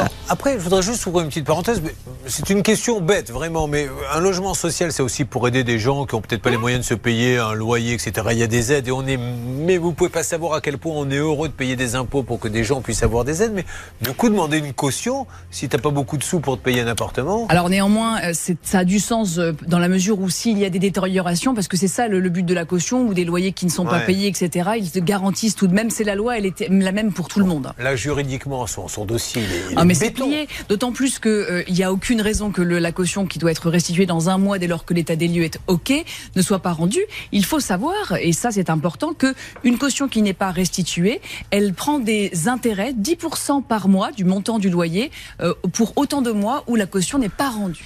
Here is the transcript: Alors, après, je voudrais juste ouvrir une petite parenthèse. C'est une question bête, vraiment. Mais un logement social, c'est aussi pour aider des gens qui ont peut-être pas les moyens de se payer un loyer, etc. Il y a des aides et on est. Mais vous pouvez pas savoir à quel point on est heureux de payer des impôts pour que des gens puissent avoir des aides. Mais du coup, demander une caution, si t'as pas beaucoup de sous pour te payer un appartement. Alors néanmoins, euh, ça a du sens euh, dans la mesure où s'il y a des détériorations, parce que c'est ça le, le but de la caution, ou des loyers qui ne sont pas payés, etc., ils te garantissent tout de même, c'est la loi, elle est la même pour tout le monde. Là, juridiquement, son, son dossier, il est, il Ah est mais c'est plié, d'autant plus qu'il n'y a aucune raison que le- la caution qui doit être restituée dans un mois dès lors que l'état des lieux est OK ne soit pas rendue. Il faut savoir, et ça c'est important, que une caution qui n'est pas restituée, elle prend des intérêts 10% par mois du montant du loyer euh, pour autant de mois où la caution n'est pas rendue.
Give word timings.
Alors, 0.00 0.12
après, 0.28 0.54
je 0.54 0.58
voudrais 0.58 0.82
juste 0.82 1.04
ouvrir 1.06 1.24
une 1.24 1.28
petite 1.28 1.46
parenthèse. 1.46 1.82
C'est 2.26 2.50
une 2.50 2.62
question 2.62 3.00
bête, 3.00 3.30
vraiment. 3.30 3.66
Mais 3.66 3.88
un 4.12 4.20
logement 4.20 4.54
social, 4.54 4.92
c'est 4.92 5.02
aussi 5.02 5.24
pour 5.24 5.46
aider 5.48 5.64
des 5.64 5.78
gens 5.78 6.06
qui 6.06 6.14
ont 6.14 6.20
peut-être 6.20 6.42
pas 6.42 6.50
les 6.50 6.56
moyens 6.56 6.82
de 6.84 6.88
se 6.88 6.94
payer 6.94 7.38
un 7.38 7.54
loyer, 7.54 7.94
etc. 7.94 8.28
Il 8.32 8.38
y 8.38 8.42
a 8.42 8.46
des 8.46 8.72
aides 8.72 8.88
et 8.88 8.92
on 8.92 9.06
est. 9.06 9.16
Mais 9.16 9.76
vous 9.76 9.92
pouvez 9.92 10.10
pas 10.10 10.22
savoir 10.22 10.54
à 10.54 10.60
quel 10.60 10.78
point 10.78 10.94
on 10.96 11.10
est 11.10 11.16
heureux 11.16 11.48
de 11.48 11.52
payer 11.52 11.76
des 11.76 11.94
impôts 11.94 12.22
pour 12.22 12.38
que 12.40 12.48
des 12.48 12.64
gens 12.64 12.80
puissent 12.80 13.02
avoir 13.02 13.24
des 13.24 13.42
aides. 13.42 13.52
Mais 13.54 13.64
du 14.00 14.12
coup, 14.12 14.28
demander 14.28 14.58
une 14.58 14.72
caution, 14.72 15.26
si 15.50 15.68
t'as 15.68 15.78
pas 15.78 15.90
beaucoup 15.90 16.16
de 16.16 16.24
sous 16.24 16.40
pour 16.40 16.58
te 16.58 16.62
payer 16.62 16.80
un 16.80 16.86
appartement. 16.86 17.46
Alors 17.48 17.68
néanmoins, 17.68 18.20
euh, 18.22 18.32
ça 18.62 18.78
a 18.80 18.84
du 18.84 18.98
sens 19.00 19.38
euh, 19.38 19.52
dans 19.66 19.78
la 19.78 19.88
mesure 19.88 20.20
où 20.20 20.30
s'il 20.30 20.58
y 20.58 20.64
a 20.64 20.70
des 20.70 20.78
détériorations, 20.78 21.54
parce 21.54 21.68
que 21.68 21.76
c'est 21.76 21.88
ça 21.88 22.08
le, 22.08 22.20
le 22.20 22.28
but 22.28 22.44
de 22.44 22.54
la 22.54 22.64
caution, 22.64 23.02
ou 23.02 23.14
des 23.14 23.24
loyers 23.24 23.52
qui 23.52 23.66
ne 23.66 23.70
sont 23.70 23.84
pas 23.84 24.00
payés, 24.00 24.28
etc., 24.28 24.70
ils 24.78 24.90
te 24.90 24.98
garantissent 24.98 25.56
tout 25.56 25.66
de 25.66 25.74
même, 25.74 25.90
c'est 25.90 26.04
la 26.04 26.14
loi, 26.14 26.38
elle 26.38 26.46
est 26.46 26.68
la 26.68 26.92
même 26.92 27.12
pour 27.12 27.28
tout 27.28 27.40
le 27.40 27.46
monde. 27.46 27.72
Là, 27.78 27.96
juridiquement, 27.96 28.66
son, 28.66 28.88
son 28.88 29.04
dossier, 29.04 29.42
il 29.42 29.52
est, 29.52 29.72
il 29.72 29.74
Ah 29.76 29.82
est 29.82 29.89
mais 29.90 29.94
c'est 29.94 30.10
plié, 30.12 30.48
d'autant 30.68 30.92
plus 30.92 31.18
qu'il 31.18 31.64
n'y 31.68 31.82
a 31.82 31.92
aucune 31.92 32.20
raison 32.20 32.50
que 32.50 32.62
le- 32.62 32.78
la 32.78 32.92
caution 32.92 33.26
qui 33.26 33.38
doit 33.38 33.50
être 33.50 33.68
restituée 33.70 34.06
dans 34.06 34.28
un 34.30 34.38
mois 34.38 34.58
dès 34.58 34.66
lors 34.66 34.84
que 34.84 34.94
l'état 34.94 35.16
des 35.16 35.28
lieux 35.28 35.44
est 35.44 35.58
OK 35.66 35.92
ne 36.36 36.42
soit 36.42 36.60
pas 36.60 36.72
rendue. 36.72 37.04
Il 37.32 37.44
faut 37.44 37.60
savoir, 37.60 38.14
et 38.20 38.32
ça 38.32 38.50
c'est 38.50 38.70
important, 38.70 39.12
que 39.12 39.34
une 39.64 39.78
caution 39.78 40.08
qui 40.08 40.22
n'est 40.22 40.32
pas 40.32 40.50
restituée, 40.50 41.20
elle 41.50 41.74
prend 41.74 41.98
des 41.98 42.48
intérêts 42.48 42.92
10% 42.92 43.62
par 43.62 43.88
mois 43.88 44.12
du 44.12 44.24
montant 44.24 44.58
du 44.58 44.70
loyer 44.70 45.10
euh, 45.40 45.54
pour 45.72 45.92
autant 45.96 46.22
de 46.22 46.30
mois 46.30 46.64
où 46.66 46.76
la 46.76 46.86
caution 46.86 47.18
n'est 47.18 47.28
pas 47.28 47.50
rendue. 47.50 47.84